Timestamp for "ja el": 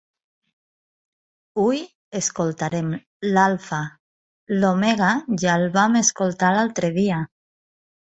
5.47-5.71